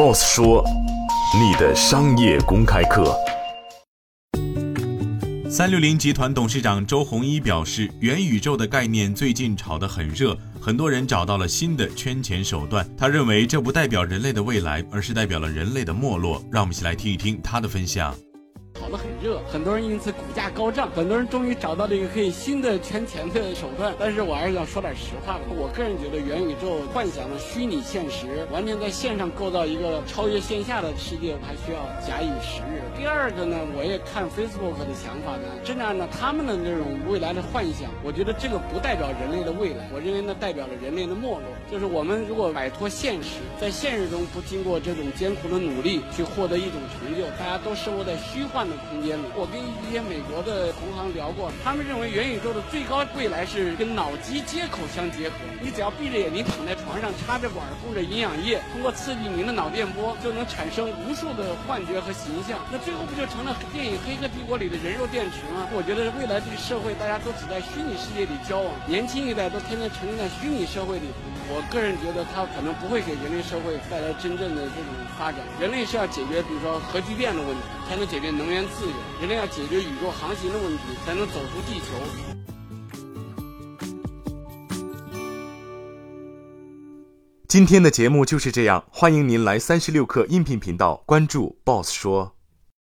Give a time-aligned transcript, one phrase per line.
[0.00, 0.64] ，Boss 说，
[1.38, 3.14] 你的商业公开课。
[5.50, 12.88] 三六零集团董事长周鸿祎表示，元宇宙的概念最近炒得很热，很多人找到了新的圈钱手段。
[12.96, 16.42] 他认为这不代表人类的未来，而是代表了人类的没落。
[16.50, 18.14] 让我们一起来听一听他的分享。
[19.22, 23.94] 热，很多人因此股价高涨，很多人终于找到了一个可以新的圈钱的手段。
[23.98, 32.82] 但是我还是想说点实话的，我个人觉得元宇宙幻想的虚拟现实，完全在线上构造一个超越线下的世界，还需要假以时日。
[32.98, 41.40] 第二个呢，我也看 Facebook 的想法呢，真的按照他们的那种未来的幻想，我觉得这个不代表人类的未来，我认为那代表了人类的没落。
[41.70, 48.74] 就是我们如果摆脱现实，在现实中不经过这种艰苦的努力去获得一种成就，大家都生活在虚幻的。
[48.90, 55.36] 空间我跟一些美国的同行聊过，他们认为元宇宙的最高未来是跟脑机接口相结合。
[55.62, 62.58] 你只要闭着眼睛躺在床上，插着管供着营养液，通过刺激您的脑电波，就能产生无数的幻觉和形象。
[62.70, 65.68] 那最后不就成了电影《黑客帝国》里的人肉电池吗？
[65.72, 71.08] 我觉得未来这个社会，大家都只在虚拟世界里交往，年轻一代都天天沉浸在虚拟社会里。
[71.52, 75.42] 我个人觉得，它可能不会给人类社会带来真正的这种发展。
[75.58, 81.86] 人类是要解决，比如说核聚变的问题，才能解决能源自由；人类要解决宇宙航行的问题，才能走出地球。
[87.48, 92.36] 今天的节目就是这样，欢迎您来三十六课音频频道关注 Boss 说。